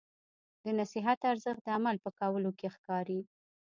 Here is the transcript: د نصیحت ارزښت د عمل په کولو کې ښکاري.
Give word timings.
د 0.63 0.65
نصیحت 0.79 1.19
ارزښت 1.31 1.61
د 1.63 1.67
عمل 1.77 1.95
په 2.05 2.09
کولو 2.19 2.51
کې 2.59 2.67
ښکاري. 2.75 3.19